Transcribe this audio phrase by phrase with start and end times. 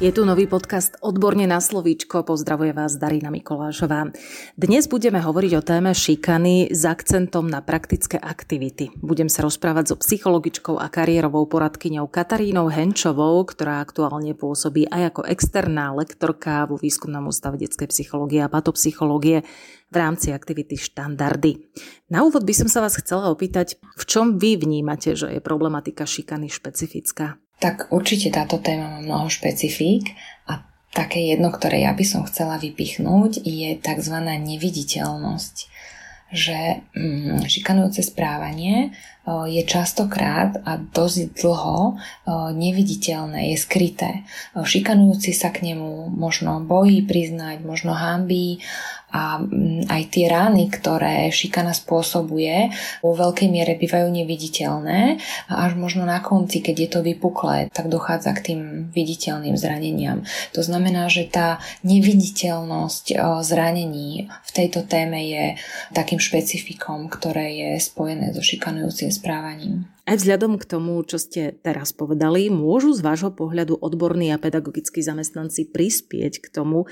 [0.00, 2.24] Je tu nový podcast Odborne na slovíčko.
[2.24, 4.08] Pozdravuje vás Darina Mikolášová.
[4.56, 8.88] Dnes budeme hovoriť o téme šikany s akcentom na praktické aktivity.
[9.04, 15.22] Budem sa rozprávať so psychologičkou a kariérovou poradkyňou Katarínou Henčovou, ktorá aktuálne pôsobí aj ako
[15.28, 19.44] externá lektorka vo výskumnom ústave detskej psychológie a patopsychológie
[19.92, 21.60] v rámci aktivity štandardy.
[22.08, 26.08] Na úvod by som sa vás chcela opýtať, v čom vy vnímate, že je problematika
[26.08, 27.36] šikany špecifická?
[27.60, 30.16] Tak určite táto téma má mnoho špecifík
[30.48, 30.64] a
[30.96, 34.16] také jedno, ktoré ja by som chcela vypichnúť, je tzv.
[34.16, 35.56] neviditeľnosť.
[36.30, 36.58] Že
[36.96, 38.96] mm, šikanujúce správanie
[39.48, 42.00] je častokrát a dosť dlho
[42.54, 44.10] neviditeľné, je skryté.
[44.56, 48.62] Šikanujúci sa k nemu možno bojí priznať, možno hambí
[49.10, 52.70] a mm, aj tie rány, ktoré šikana spôsobuje,
[53.02, 55.18] vo veľkej miere bývajú neviditeľné
[55.50, 58.60] a až možno na konci, keď je to vypuklé, tak dochádza k tým
[58.94, 60.22] viditeľným zraneniam.
[60.54, 65.58] To znamená, že tá neviditeľnosť zranení v tejto téme je
[65.90, 69.84] takým špecifikom, ktoré je spojené so šikanujúcim správaním.
[70.08, 75.04] Aj vzhľadom k tomu, čo ste teraz povedali, môžu z vášho pohľadu odborní a pedagogickí
[75.04, 76.88] zamestnanci prispieť k tomu,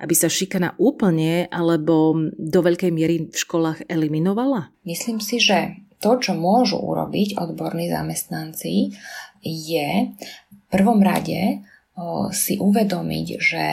[0.00, 4.72] aby sa šikana úplne alebo do veľkej miery v školách eliminovala?
[4.88, 8.96] Myslím si, že to, čo môžu urobiť odborní zamestnanci,
[9.44, 11.60] je v prvom rade
[11.96, 13.64] o, si uvedomiť, že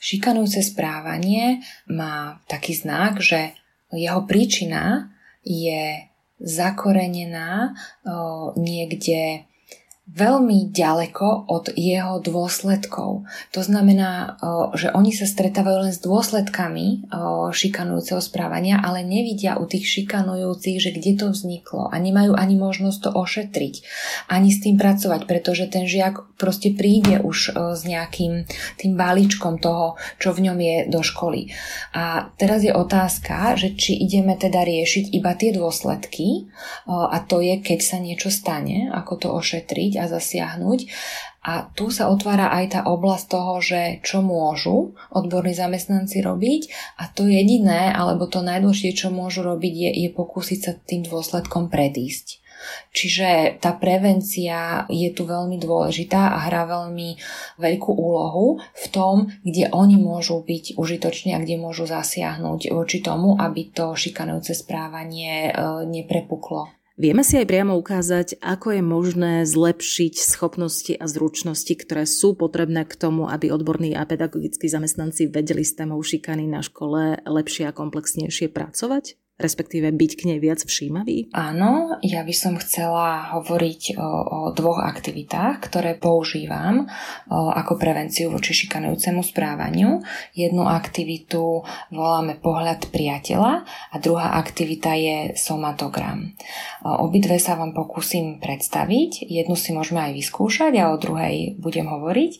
[0.00, 3.56] šikanujúce správanie má taký znak, že
[3.92, 7.74] jeho príčina je zakorenená
[8.56, 9.48] niekde
[10.06, 13.26] veľmi ďaleko od jeho dôsledkov.
[13.52, 14.38] To znamená,
[14.78, 17.10] že oni sa stretávajú len s dôsledkami
[17.50, 22.98] šikanujúceho správania, ale nevidia u tých šikanujúcich, že kde to vzniklo a nemajú ani možnosť
[23.02, 23.74] to ošetriť,
[24.30, 28.46] ani s tým pracovať, pretože ten žiak proste príde už s nejakým
[28.78, 31.50] tým balíčkom toho, čo v ňom je do školy.
[31.98, 36.46] A teraz je otázka, že či ideme teda riešiť iba tie dôsledky
[36.86, 40.78] a to je, keď sa niečo stane, ako to ošetriť a zasiahnuť.
[41.46, 46.62] A tu sa otvára aj tá oblasť toho, že čo môžu odborní zamestnanci robiť
[46.98, 51.70] a to jediné, alebo to najdôležitejšie, čo môžu robiť, je, je pokúsiť sa tým dôsledkom
[51.70, 52.42] predísť.
[52.90, 57.16] Čiže tá prevencia je tu veľmi dôležitá a hrá veľmi
[57.60, 63.36] veľkú úlohu v tom, kde oni môžu byť užitoční a kde môžu zasiahnuť voči tomu,
[63.36, 66.75] aby to šikanujúce správanie e, neprepuklo.
[66.96, 72.88] Vieme si aj priamo ukázať, ako je možné zlepšiť schopnosti a zručnosti, ktoré sú potrebné
[72.88, 77.76] k tomu, aby odborní a pedagogickí zamestnanci vedeli s témou šikany na škole lepšie a
[77.76, 79.20] komplexnejšie pracovať?
[79.36, 81.28] Respektíve byť k nej viac všímavý?
[81.36, 86.88] Áno, ja by som chcela hovoriť o, o dvoch aktivitách, ktoré používam
[87.28, 90.00] o, ako prevenciu voči šikanujúcemu správaniu.
[90.32, 91.60] Jednu aktivitu
[91.92, 96.32] voláme pohľad priateľa a druhá aktivita je somatogram.
[96.80, 99.28] O, obidve sa vám pokúsim predstaviť.
[99.28, 102.32] Jednu si môžeme aj vyskúšať a o druhej budem hovoriť.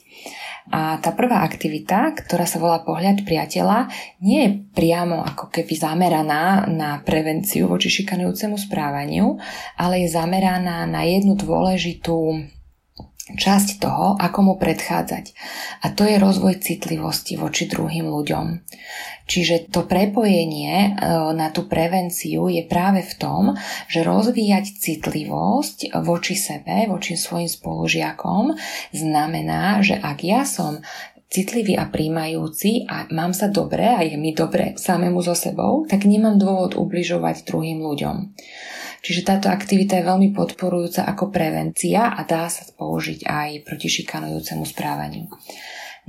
[0.66, 3.86] A tá prvá aktivita, ktorá sa volá pohľad priateľa,
[4.18, 9.38] nie je priamo ako keby zameraná na prevenciu voči šikanujúcemu správaniu,
[9.78, 12.46] ale je zameraná na jednu dôležitú
[13.26, 15.34] časť toho, ako mu predchádzať.
[15.82, 18.62] A to je rozvoj citlivosti voči druhým ľuďom.
[19.26, 20.90] Čiže to prepojenie e,
[21.34, 23.42] na tú prevenciu je práve v tom,
[23.90, 28.54] že rozvíjať citlivosť voči sebe, voči svojim spolužiakom
[28.94, 30.78] znamená, že ak ja som
[31.36, 36.08] citlivý a príjmajúci a mám sa dobre a je mi dobre samému so sebou, tak
[36.08, 38.32] nemám dôvod ubližovať druhým ľuďom.
[39.04, 44.64] Čiže táto aktivita je veľmi podporujúca ako prevencia a dá sa použiť aj proti šikanujúcemu
[44.64, 45.28] správaniu.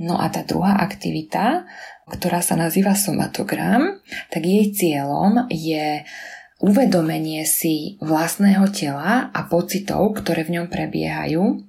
[0.00, 1.68] No a tá druhá aktivita,
[2.08, 4.00] ktorá sa nazýva somatogram,
[4.32, 6.08] tak jej cieľom je
[6.64, 11.67] uvedomenie si vlastného tela a pocitov, ktoré v ňom prebiehajú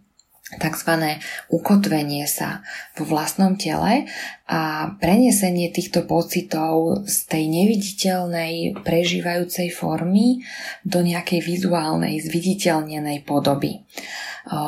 [0.57, 1.21] tzv.
[1.53, 2.65] ukotvenie sa
[2.97, 4.09] vo vlastnom tele
[4.49, 10.41] a prenesenie týchto pocitov z tej neviditeľnej prežívajúcej formy
[10.81, 13.85] do nejakej vizuálnej, zviditeľnenej podoby.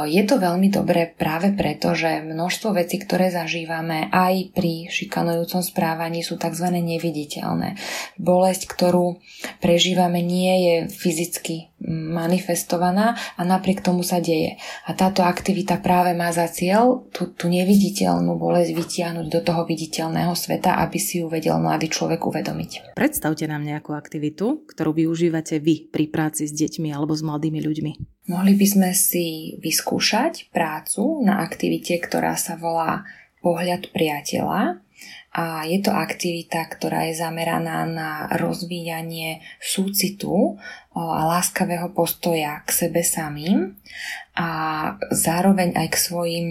[0.07, 6.21] Je to veľmi dobré práve preto, že množstvo vecí, ktoré zažívame aj pri šikanujúcom správaní
[6.21, 6.67] sú tzv.
[6.71, 7.79] neviditeľné.
[8.19, 9.17] Bolesť, ktorú
[9.63, 14.61] prežívame, nie je fyzicky manifestovaná a napriek tomu sa deje.
[14.85, 20.37] A táto aktivita práve má za cieľ tú, tú neviditeľnú bolesť vytiahnuť do toho viditeľného
[20.37, 22.93] sveta, aby si ju vedel mladý človek uvedomiť.
[22.93, 27.91] Predstavte nám nejakú aktivitu, ktorú využívate vy pri práci s deťmi alebo s mladými ľuďmi.
[28.31, 33.03] Mohli by sme si vyskúšať prácu na aktivite, ktorá sa volá
[33.43, 34.79] Pohľad priateľa
[35.31, 40.61] a je to aktivita, ktorá je zameraná na rozvíjanie súcitu
[40.93, 43.79] a láskavého postoja k sebe samým
[44.35, 44.49] a
[45.09, 46.47] zároveň aj k svojim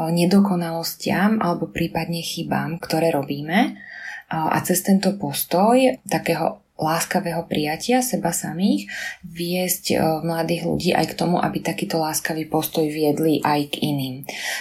[0.00, 3.76] nedokonalostiam alebo prípadne chybám, ktoré robíme.
[4.32, 8.88] A cez tento postoj takého láskavého prijatia seba samých
[9.24, 14.14] viesť e, mladých ľudí aj k tomu, aby takýto láskavý postoj viedli aj k iným.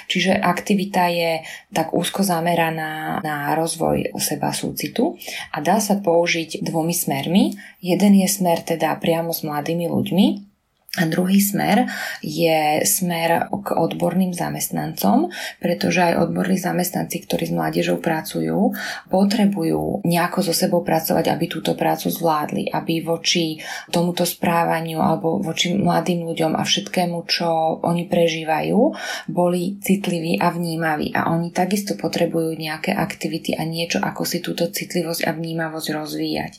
[0.08, 1.44] Čiže aktivita je
[1.76, 5.20] tak úzko zameraná na rozvoj seba súcitu
[5.52, 7.60] a dá sa použiť dvomi smermi.
[7.84, 10.55] Jeden je smer teda priamo s mladými ľuďmi,
[10.96, 11.92] a druhý smer
[12.24, 15.28] je smer k odborným zamestnancom,
[15.60, 18.72] pretože aj odborní zamestnanci, ktorí s mládežou pracujú,
[19.12, 23.60] potrebujú nejako so sebou pracovať, aby túto prácu zvládli, aby voči
[23.92, 28.80] tomuto správaniu alebo voči mladým ľuďom a všetkému, čo oni prežívajú,
[29.28, 31.12] boli citliví a vnímaví.
[31.12, 36.54] A oni takisto potrebujú nejaké aktivity a niečo, ako si túto citlivosť a vnímavosť rozvíjať.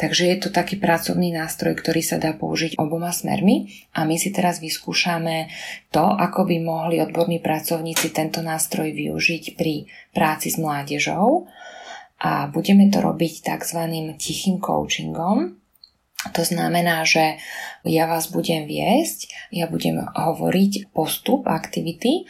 [0.00, 4.32] Takže je to taký pracovný nástroj, ktorý sa dá použiť oboma smermi a my si
[4.32, 5.50] teraz vyskúšame
[5.90, 11.46] to, ako by mohli odborní pracovníci tento nástroj využiť pri práci s mládežou
[12.20, 13.80] a budeme to robiť tzv.
[14.16, 15.60] tichým coachingom.
[16.26, 17.38] To znamená, že
[17.86, 22.26] ja vás budem viesť, ja budem hovoriť postup aktivity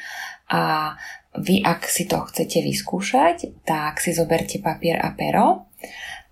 [0.53, 0.94] a
[1.37, 5.69] vy, ak si to chcete vyskúšať, tak si zoberte papier a pero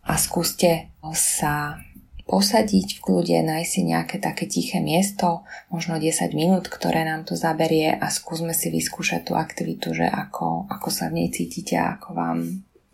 [0.04, 1.80] a skúste sa
[2.24, 7.36] posadiť v kľude, nájsť si nejaké také tiché miesto, možno 10 minút, ktoré nám to
[7.36, 12.00] zaberie a skúsme si vyskúšať tú aktivitu, že ako, ako sa v nej cítite a
[12.00, 12.38] ako vám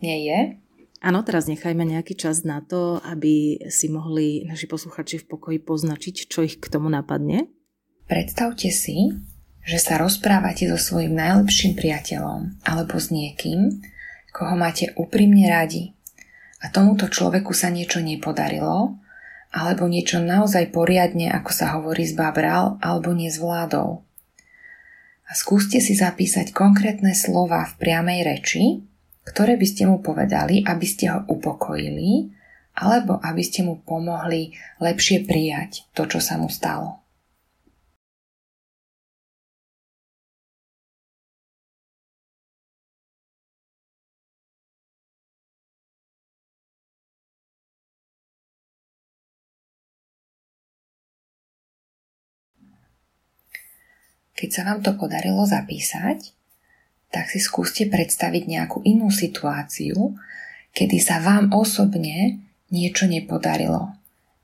[0.03, 0.39] nie je.
[1.01, 6.29] Áno, teraz nechajme nejaký čas na to, aby si mohli naši posluchači v pokoji poznačiť,
[6.29, 7.49] čo ich k tomu napadne.
[8.05, 9.09] Predstavte si,
[9.65, 13.81] že sa rozprávate so svojím najlepším priateľom alebo s niekým,
[14.29, 15.97] koho máte úprimne radi
[16.61, 19.01] a tomuto človeku sa niečo nepodarilo
[19.51, 23.99] alebo niečo naozaj poriadne, ako sa hovorí, zbabral alebo nezvládol.
[25.27, 28.63] A skúste si zapísať konkrétne slova v priamej reči,
[29.27, 32.31] ktoré by ste mu povedali, aby ste ho upokojili,
[32.79, 37.00] alebo aby ste mu pomohli lepšie prijať to, čo sa mu stalo.
[54.41, 56.33] Keď sa vám to podarilo zapísať,
[57.13, 60.17] tak si skúste predstaviť nejakú inú situáciu,
[60.73, 62.41] kedy sa vám osobne
[62.73, 63.93] niečo nepodarilo.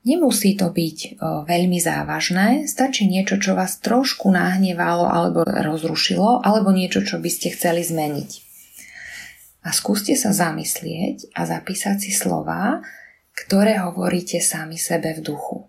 [0.06, 6.70] Nemusí to byť o, veľmi závažné, stačí niečo, čo vás trošku nahnevalo alebo rozrušilo, alebo
[6.70, 8.30] niečo, čo by ste chceli zmeniť.
[9.66, 12.86] A skúste sa zamyslieť a zapísať si slova,
[13.34, 15.66] ktoré hovoríte sami sebe v duchu.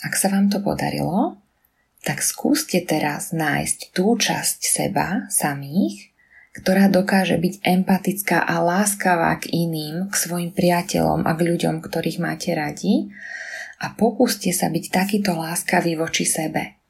[0.00, 1.36] Ak sa vám to podarilo,
[2.00, 6.08] tak skúste teraz nájsť tú časť seba samých,
[6.56, 12.18] ktorá dokáže byť empatická a láskavá k iným, k svojim priateľom a k ľuďom, ktorých
[12.18, 13.12] máte radi
[13.80, 16.80] a pokúste sa byť takýto láskavý voči sebe.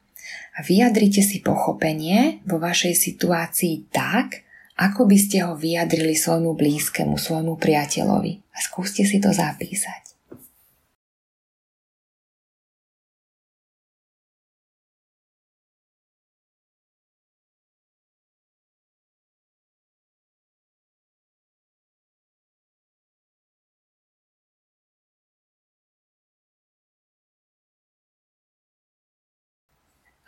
[0.51, 4.43] A vyjadrite si pochopenie vo vašej situácii tak,
[4.75, 8.33] ako by ste ho vyjadrili svojmu blízkemu, svojmu priateľovi.
[8.51, 10.10] A skúste si to zapísať.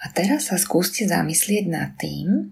[0.04, 2.52] A teraz sa skúste zamyslieť nad tým,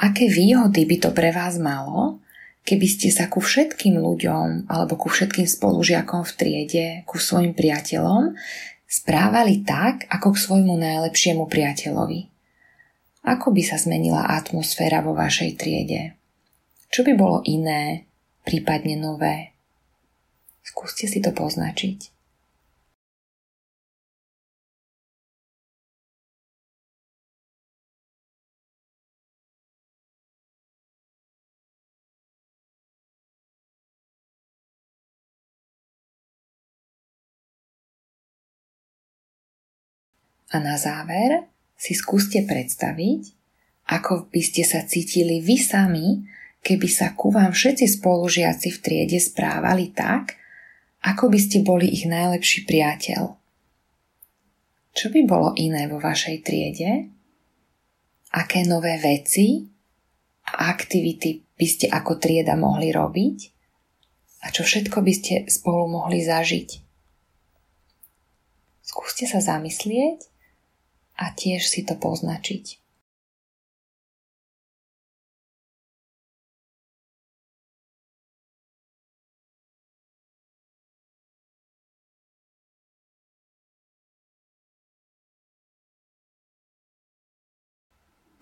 [0.00, 2.24] aké výhody by to pre vás malo,
[2.64, 8.32] keby ste sa ku všetkým ľuďom alebo ku všetkým spolužiakom v triede, ku svojim priateľom
[8.88, 12.20] správali tak, ako k svojmu najlepšiemu priateľovi?
[13.26, 16.16] Ako by sa zmenila atmosféra vo vašej triede?
[16.88, 18.06] Čo by bolo iné,
[18.46, 19.52] prípadne nové?
[20.62, 22.15] Skúste si to poznačiť.
[40.54, 43.34] A na záver si skúste predstaviť,
[43.90, 46.22] ako by ste sa cítili vy sami,
[46.62, 50.38] keby sa ku vám všetci spolužiaci v triede správali tak,
[51.06, 53.22] ako by ste boli ich najlepší priateľ.
[54.96, 56.90] Čo by bolo iné vo vašej triede?
[58.34, 59.62] Aké nové veci
[60.50, 63.38] a aktivity by ste ako trieda mohli robiť?
[64.46, 66.68] A čo všetko by ste spolu mohli zažiť?
[68.82, 70.35] Skúste sa zamyslieť
[71.16, 72.86] a tiež si to poznačiť.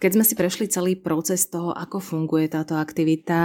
[0.05, 3.41] Keď sme si prešli celý proces toho, ako funguje táto aktivita,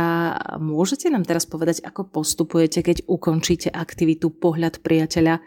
[0.60, 5.40] môžete nám teraz povedať, ako postupujete, keď ukončíte aktivitu pohľad priateľa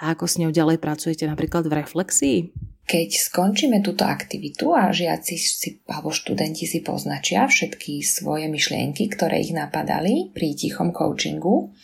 [0.00, 2.38] a ako s ňou ďalej pracujete napríklad v reflexii?
[2.86, 9.42] Keď skončíme túto aktivitu a žiaci si, alebo študenti si poznačia všetky svoje myšlienky, ktoré
[9.42, 11.74] ich napadali pri tichom coachingu,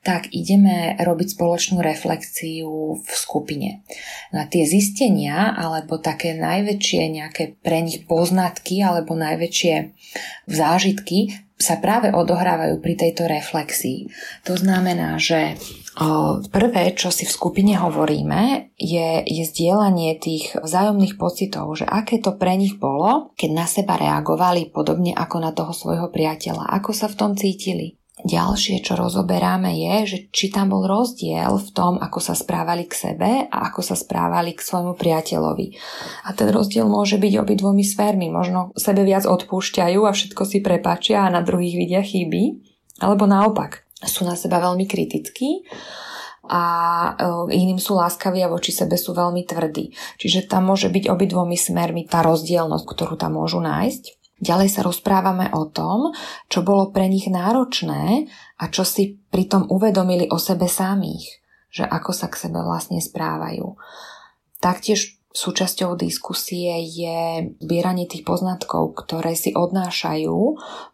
[0.00, 3.84] tak ideme robiť spoločnú reflexiu v skupine.
[4.32, 9.92] Na tie zistenia alebo také najväčšie nejaké pre nich poznatky alebo najväčšie
[10.48, 14.12] zážitky sa práve odohrávajú pri tejto reflexii.
[14.44, 15.56] To znamená, že
[16.52, 22.36] prvé, čo si v skupine hovoríme, je, je zdieľanie tých vzájomných pocitov, že aké to
[22.36, 27.08] pre nich bolo, keď na seba reagovali podobne ako na toho svojho priateľa, ako sa
[27.08, 27.96] v tom cítili.
[28.16, 32.96] Ďalšie, čo rozoberáme je, že či tam bol rozdiel v tom, ako sa správali k
[32.96, 35.66] sebe a ako sa správali k svojmu priateľovi.
[36.24, 38.32] A ten rozdiel môže byť obidvomi sférmi.
[38.32, 42.56] Možno sebe viac odpúšťajú a všetko si prepačia a na druhých vidia chyby.
[43.04, 45.64] Alebo naopak, sú na seba veľmi kritickí
[46.46, 46.62] a
[47.16, 49.90] e, iným sú láskaví a voči sebe sú veľmi tvrdí.
[50.20, 54.26] Čiže tam môže byť obidvomi smermi tá rozdielnosť, ktorú tam môžu nájsť.
[54.36, 56.12] Ďalej sa rozprávame o tom,
[56.52, 58.28] čo bolo pre nich náročné
[58.60, 61.40] a čo si pritom uvedomili o sebe samých,
[61.72, 63.80] že ako sa k sebe vlastne správajú.
[64.60, 70.36] Taktiež súčasťou diskusie je zbieranie tých poznatkov, ktoré si odnášajú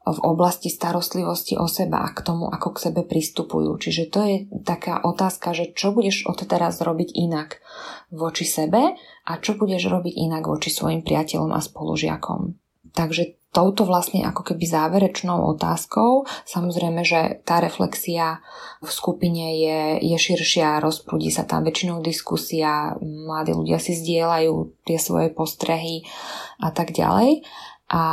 [0.02, 3.78] v oblasti starostlivosti o seba a k tomu, ako k sebe pristupujú.
[3.78, 7.62] Čiže to je taká otázka, že čo budeš od teraz robiť inak
[8.10, 12.58] voči sebe a čo budeš robiť inak voči svojim priateľom a spolužiakom.
[12.92, 18.40] Takže touto vlastne ako keby záverečnou otázkou, samozrejme, že tá reflexia
[18.80, 24.96] v skupine je, je širšia, rozprúdi sa tam väčšinou diskusia, mladí ľudia si zdieľajú tie
[24.96, 26.08] svoje postrehy
[26.64, 27.44] a tak ďalej
[27.92, 28.04] a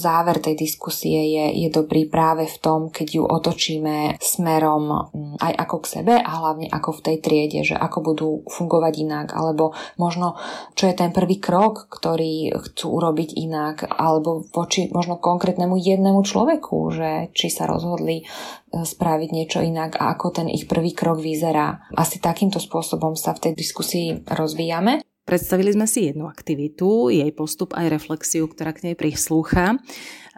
[0.00, 5.52] záver tej diskusie je, je dobrý práve v tom, keď ju otočíme smerom mm, aj
[5.60, 9.76] ako k sebe a hlavne ako v tej triede, že ako budú fungovať inak, alebo
[10.00, 10.40] možno
[10.72, 16.76] čo je ten prvý krok, ktorý chcú urobiť inak, alebo voči možno konkrétnemu jednému človeku,
[16.96, 18.24] že či sa rozhodli e,
[18.72, 21.92] spraviť niečo inak a ako ten ich prvý krok vyzerá.
[21.92, 25.04] Asi takýmto spôsobom sa v tej diskusii rozvíjame.
[25.26, 29.74] Predstavili sme si jednu aktivitu, jej postup aj reflexiu, ktorá k nej prislúcha.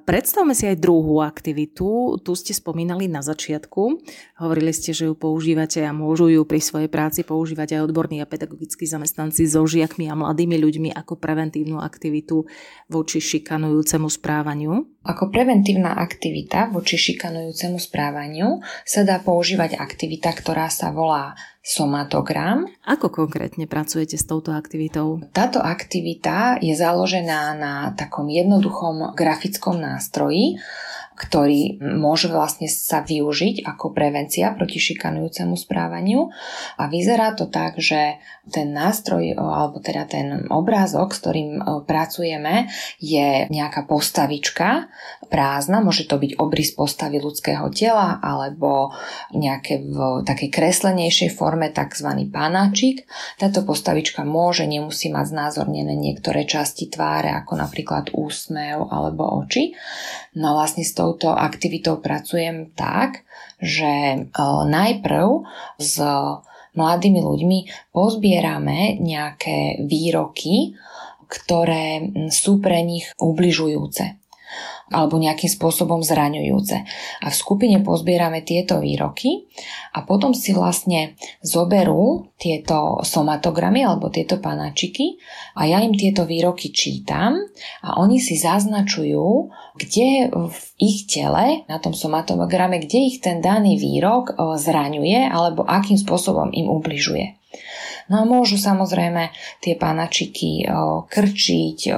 [0.09, 2.17] Predstavme si aj druhú aktivitu.
[2.25, 4.01] Tu ste spomínali na začiatku.
[4.41, 8.31] Hovorili ste, že ju používate a môžu ju pri svojej práci používať aj odborní a
[8.31, 12.49] pedagogickí zamestnanci so žiakmi a mladými ľuďmi ako preventívnu aktivitu
[12.89, 14.89] voči šikanujúcemu správaniu.
[15.09, 21.33] Ako preventívna aktivita voči šikanujúcemu správaniu sa dá používať aktivita, ktorá sa volá
[21.65, 22.69] somatogram.
[22.85, 25.25] Ako konkrétne pracujete s touto aktivitou?
[25.33, 30.61] Táto aktivita je založená na takom jednoduchom grafickom nástroji,
[31.19, 36.31] ktorý môže vlastne sa využiť ako prevencia proti šikanujúcemu správaniu.
[36.79, 41.51] A vyzerá to tak, že ten nástroj alebo teda ten obrázok, s ktorým
[41.85, 42.71] pracujeme,
[43.03, 44.89] je nejaká postavička
[45.29, 48.95] prázdna, môže to byť obrys postavy ľudského tela alebo
[49.35, 52.09] nejaké v takej kreslenejšej forme tzv.
[52.33, 53.05] panáčik.
[53.37, 59.77] Táto postavička môže, nemusí mať znázornené niektoré časti tváre, ako napríklad úsmev alebo oči.
[60.39, 63.25] No vlastne s tou touto aktivitou pracujem tak,
[63.57, 64.29] že
[64.69, 65.49] najprv
[65.81, 65.97] s
[66.77, 67.59] mladými ľuďmi
[67.97, 70.77] pozbierame nejaké výroky,
[71.29, 74.28] ktoré sú pre nich ubližujúce
[74.89, 76.77] alebo nejakým spôsobom zraňujúce.
[77.23, 79.49] A v skupine pozbierame tieto výroky
[79.93, 85.21] a potom si vlastne zoberú tieto somatogramy alebo tieto panačiky
[85.59, 87.37] a ja im tieto výroky čítam
[87.85, 93.77] a oni si zaznačujú, kde v ich tele, na tom somatograme, kde ich ten daný
[93.77, 97.39] výrok zraňuje alebo akým spôsobom im ubližuje.
[98.09, 100.65] No a môžu samozrejme tie panačiky
[101.13, 101.93] krčiť,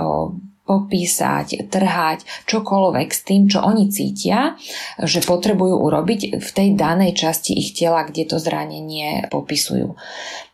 [0.70, 4.54] popísať, trhať, čokoľvek s tým, čo oni cítia,
[5.02, 9.98] že potrebujú urobiť v tej danej časti ich tela, kde to zranenie popisujú.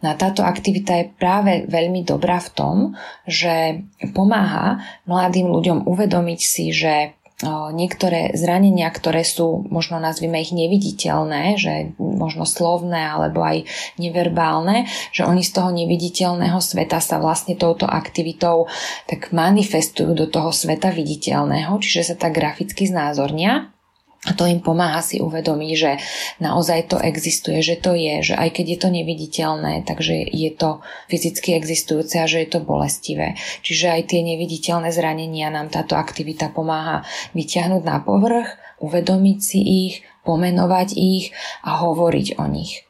[0.01, 2.77] No a táto aktivita je práve veľmi dobrá v tom,
[3.29, 3.85] že
[4.17, 7.13] pomáha mladým ľuďom uvedomiť si, že
[7.45, 13.69] niektoré zranenia, ktoré sú, možno nazvime ich neviditeľné, že možno slovné alebo aj
[14.01, 18.73] neverbálne, že oni z toho neviditeľného sveta sa vlastne touto aktivitou
[19.05, 23.76] tak manifestujú do toho sveta viditeľného, čiže sa tak graficky znázornia
[24.27, 25.93] a to im pomáha si uvedomiť, že
[26.43, 30.83] naozaj to existuje, že to je, že aj keď je to neviditeľné, takže je to
[31.07, 33.39] fyzicky existujúce a že je to bolestivé.
[33.63, 37.07] Čiže aj tie neviditeľné zranenia nám táto aktivita pomáha
[37.39, 38.51] vyťahnuť na povrch,
[38.83, 39.95] uvedomiť si ich,
[40.27, 41.31] pomenovať ich
[41.63, 42.86] a hovoriť o nich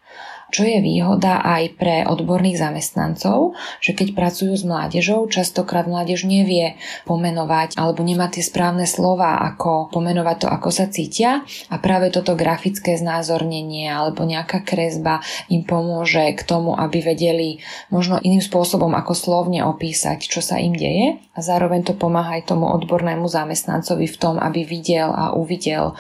[0.54, 6.78] čo je výhoda aj pre odborných zamestnancov, že keď pracujú s mládežou, častokrát mládež nevie
[7.04, 11.42] pomenovať alebo nemá tie správne slova, ako pomenovať to, ako sa cítia.
[11.70, 15.18] A práve toto grafické znázornenie alebo nejaká kresba
[15.50, 17.58] im pomôže k tomu, aby vedeli
[17.90, 21.18] možno iným spôsobom ako slovne opísať, čo sa im deje.
[21.34, 25.98] A zároveň to pomáha aj tomu odbornému zamestnancovi v tom, aby videl a uvidel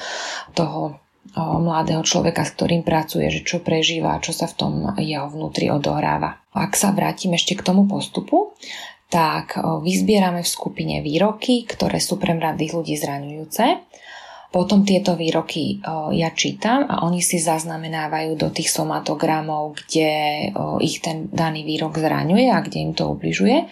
[0.54, 0.96] toho
[1.36, 6.40] mladého človeka, s ktorým pracuje, že čo prežíva, čo sa v tom jeho vnútri odohráva.
[6.56, 8.56] Ak sa vrátim ešte k tomu postupu,
[9.12, 13.64] tak vyzbierame v skupine výroky, ktoré sú pre mladých ľudí zraňujúce.
[14.46, 15.84] Potom tieto výroky
[16.16, 20.10] ja čítam a oni si zaznamenávajú do tých somatogramov, kde
[20.80, 23.68] ich ten daný výrok zraňuje a kde im to ubližuje.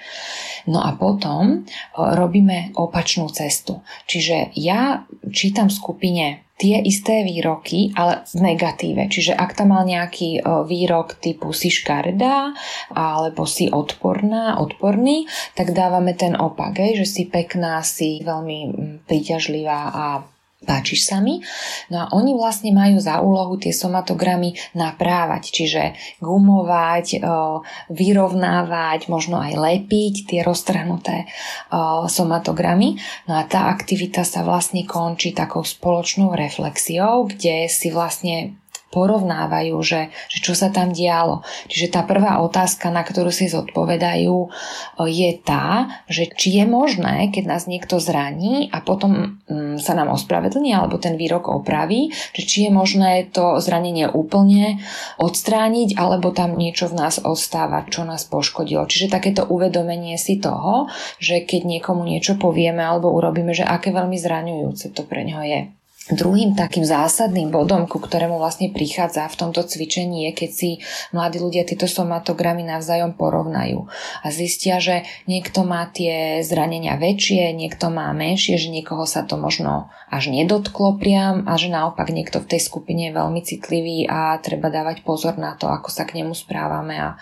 [0.68, 1.64] No a potom
[1.96, 3.80] robíme opačnú cestu.
[4.04, 9.10] Čiže ja čítam skupine tie isté výroky, ale v negatíve.
[9.10, 12.54] Čiže ak tam mal nejaký e, výrok typu si škardá
[12.94, 15.26] alebo si odporná, odporný,
[15.58, 18.58] tak dávame ten opak, že si pekná, si veľmi
[19.06, 20.06] príťažlivá a
[20.64, 21.44] páčiš sa mi.
[21.92, 25.82] No a oni vlastne majú za úlohu tie somatogramy naprávať, čiže
[26.24, 27.22] gumovať,
[27.92, 31.28] vyrovnávať, možno aj lepiť tie roztrhnuté
[32.08, 32.96] somatogramy.
[33.28, 38.56] No a tá aktivita sa vlastne končí takou spoločnou reflexiou, kde si vlastne
[38.94, 41.42] porovnávajú, že, že čo sa tam dialo.
[41.66, 44.48] Čiže tá prvá otázka, na ktorú si zodpovedajú, e,
[45.10, 50.14] je tá, že či je možné, keď nás niekto zraní a potom mm, sa nám
[50.14, 54.78] ospravedlní alebo ten výrok opraví, že či je možné to zranenie úplne
[55.18, 58.86] odstrániť alebo tam niečo v nás ostáva, čo nás poškodilo.
[58.86, 60.86] Čiže takéto uvedomenie si toho,
[61.18, 65.60] že keď niekomu niečo povieme alebo urobíme, že aké veľmi zraňujúce to pre ňo je.
[66.04, 70.70] Druhým takým zásadným bodom, ku ktorému vlastne prichádza v tomto cvičení je, keď si
[71.16, 73.88] mladí ľudia tieto somatogramy navzájom porovnajú
[74.20, 79.40] a zistia, že niekto má tie zranenia väčšie, niekto má menšie, že niekoho sa to
[79.40, 84.36] možno až nedotklo priam a že naopak niekto v tej skupine je veľmi citlivý a
[84.44, 87.16] treba dávať pozor na to, ako sa k nemu správame a,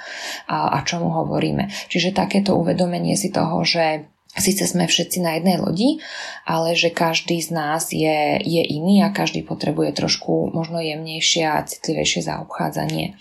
[0.51, 1.71] a, a čo mu hovoríme.
[1.87, 6.01] Čiže takéto uvedomenie si toho, že Sice sme všetci na jednej lodi,
[6.49, 11.61] ale že každý z nás je, je iný a každý potrebuje trošku možno jemnejšie a
[11.69, 13.21] citlivejšie zaobchádzanie.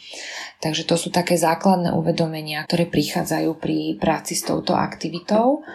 [0.62, 5.66] Takže to sú také základné uvedomenia, ktoré prichádzajú pri práci s touto aktivitou.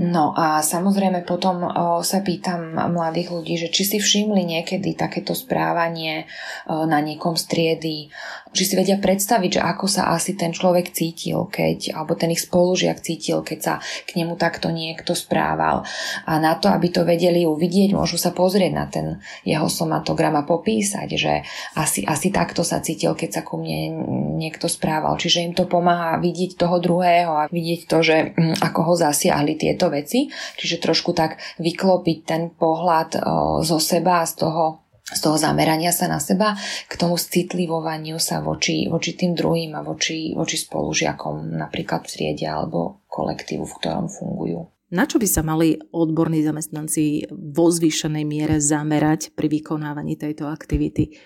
[0.00, 1.68] No a samozrejme potom
[2.00, 6.24] sa pýtam mladých ľudí, že či si všimli niekedy takéto správanie
[6.64, 8.08] na niekom striedy,
[8.56, 12.40] či si vedia predstaviť, že ako sa asi ten človek cítil, keď, alebo ten ich
[12.40, 13.74] spolužiak cítil, keď sa
[14.08, 15.84] k nemu takto niekto správal.
[16.24, 20.48] A na to, aby to vedeli uvidieť, môžu sa pozrieť na ten jeho somatogram a
[20.48, 21.44] popísať, že
[21.76, 23.80] asi, asi takto sa cítil, keď sa ku mne
[24.22, 25.18] niekto správal.
[25.18, 29.58] Čiže im to pomáha vidieť toho druhého a vidieť to, že mm, ako ho zasiahli
[29.58, 30.30] tieto veci.
[30.30, 33.18] Čiže trošku tak vyklopiť ten pohľad
[33.66, 34.82] zo seba, z toho
[35.12, 36.56] z toho zamerania sa na seba
[36.88, 42.48] k tomu citlivovaniu sa voči, voči tým druhým a voči, voči spolužiakom napríklad v triede
[42.48, 44.72] alebo kolektívu, v ktorom fungujú.
[44.92, 51.16] Na čo by sa mali odborní zamestnanci vo zvýšenej miere zamerať pri vykonávaní tejto aktivity?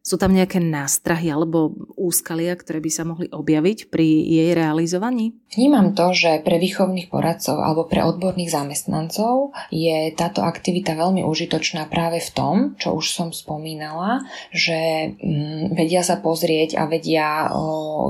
[0.00, 5.36] Sú tam nejaké nástrahy alebo úskalia, ktoré by sa mohli objaviť pri jej realizovaní?
[5.52, 11.84] Vnímam to, že pre výchovných poradcov alebo pre odborných zamestnancov je táto aktivita veľmi užitočná
[11.92, 17.52] práve v tom, čo už som spomínala, že mm, vedia sa pozrieť a vedia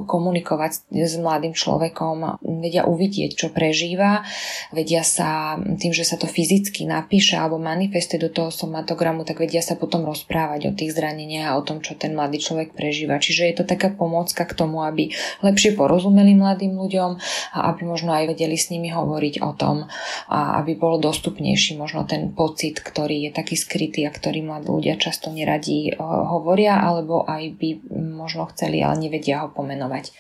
[0.07, 4.22] komunikovať s mladým človekom, vedia uvidieť, čo prežíva,
[4.70, 9.64] vedia sa tým, že sa to fyzicky napíše alebo manifestuje do toho somatogramu, tak vedia
[9.64, 13.19] sa potom rozprávať o tých zraneniach a o tom, čo ten mladý človek prežíva.
[13.19, 17.11] Čiže je to taká pomocka k tomu, aby lepšie porozumeli mladým ľuďom
[17.57, 19.88] a aby možno aj vedeli s nimi hovoriť o tom
[20.29, 25.01] a aby bolo dostupnejší možno ten pocit, ktorý je taký skrytý a ktorý mladí ľudia
[25.01, 30.12] často neradí eh, hovoria alebo aj by možno chceli, ale nevedia ho pomenovať.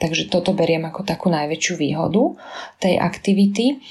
[0.00, 2.40] Takže toto beriem ako takú najväčšiu výhodu
[2.80, 3.84] tej aktivity.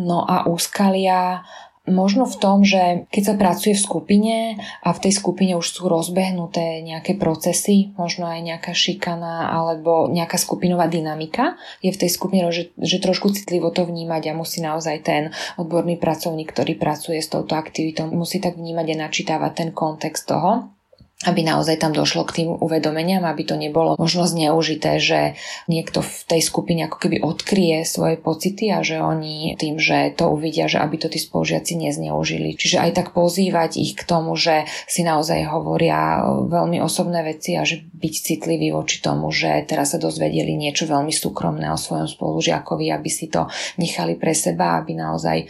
[0.00, 1.44] No a úskalia
[1.88, 4.36] Možno v tom, že keď sa pracuje v skupine
[4.84, 10.36] a v tej skupine už sú rozbehnuté nejaké procesy, možno aj nejaká šikana alebo nejaká
[10.36, 14.96] skupinová dynamika, je v tej skupine, že, že trošku citlivo to vnímať a musí naozaj
[15.00, 15.22] ten
[15.56, 20.79] odborný pracovník, ktorý pracuje s touto aktivitou, musí tak vnímať a načítavať ten kontext toho
[21.20, 25.36] aby naozaj tam došlo k tým uvedomeniam, aby to nebolo možno zneužité, že
[25.68, 30.32] niekto v tej skupine ako keby odkrie svoje pocity a že oni tým, že to
[30.32, 32.56] uvidia, že aby to tí spolužiaci nezneužili.
[32.56, 37.68] Čiže aj tak pozývať ich k tomu, že si naozaj hovoria veľmi osobné veci a
[37.68, 42.88] že byť citlivý voči tomu, že teraz sa dozvedeli niečo veľmi súkromné o svojom spolužiakovi,
[42.88, 43.44] aby si to
[43.76, 45.44] nechali pre seba, aby naozaj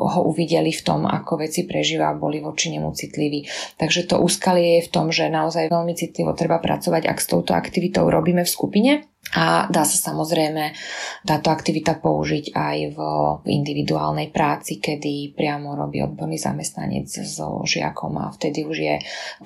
[0.00, 3.44] ho uvideli v tom, ako veci prežíva a boli voči nemu citliví.
[3.76, 7.52] Takže to úskalie je v tom, že naozaj veľmi citlivo treba pracovať, ak s touto
[7.52, 8.92] aktivitou robíme v skupine.
[9.30, 10.74] A dá sa samozrejme
[11.22, 12.98] táto aktivita použiť aj v
[13.46, 18.96] individuálnej práci, kedy priamo robí odborný zamestnanec so žiakom a vtedy už je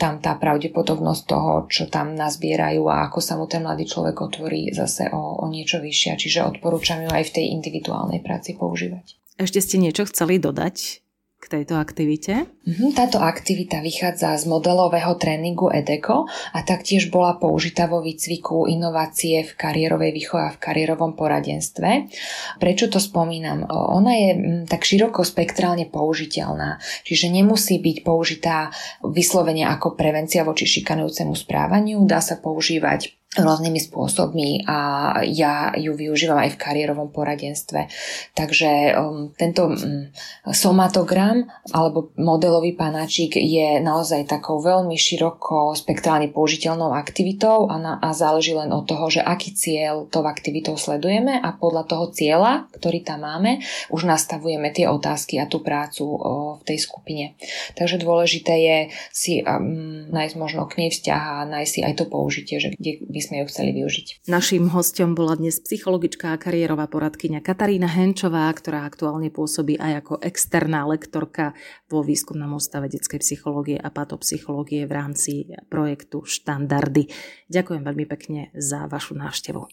[0.00, 4.72] tam tá pravdepodobnosť toho, čo tam nazbierajú a ako sa mu ten mladý človek otvorí
[4.72, 6.16] zase o, o niečo vyššia.
[6.16, 9.20] Čiže odporúčam ju aj v tej individuálnej práci používať.
[9.37, 11.04] Ešte ste niečo chceli dodať
[11.44, 12.48] k tejto aktivite?
[12.64, 16.24] Mhm, táto aktivita vychádza z modelového tréningu EDECO
[16.57, 22.09] a taktiež bola použitá vo výcviku inovácie v kariérovej výchove a v kariérovom poradenstve.
[22.57, 23.68] Prečo to spomínam?
[23.68, 24.30] Ona je
[24.64, 28.72] tak široko spektrálne použiteľná, čiže nemusí byť použitá
[29.04, 34.79] vyslovene ako prevencia voči šikanujúcemu správaniu, dá sa používať rôznymi spôsobmi a
[35.27, 37.90] ja ju využívam aj v kariérovom poradenstve.
[38.38, 40.07] Takže um, tento um,
[40.55, 41.42] somatogram
[41.75, 48.55] alebo modelový panačík je naozaj takou veľmi široko spektrálne použiteľnou aktivitou a, na, a záleží
[48.55, 53.27] len od toho, že aký cieľ tou aktivitou sledujeme a podľa toho cieľa, ktorý tam
[53.27, 53.59] máme,
[53.90, 56.18] už nastavujeme tie otázky a tú prácu o,
[56.61, 57.35] v tej skupine.
[57.75, 58.79] Takže dôležité je
[59.11, 63.03] si um, nájsť možno k nej vzťah a nájsť si aj to použitie, že kde
[63.05, 64.28] by sme ju chceli využiť.
[64.28, 70.14] Naším hostom bola dnes psychologička a kariérová poradkyňa Katarína Henčová, ktorá aktuálne pôsobí aj ako
[70.20, 71.56] externá lektorka
[71.88, 77.08] vo výskumnom ústave detskej psychológie a patopsychológie v rámci projektu Štandardy.
[77.48, 79.72] Ďakujem veľmi pekne za vašu návštevu.